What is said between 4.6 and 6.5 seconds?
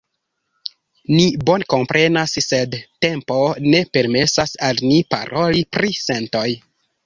al ni paroli pri sentoj.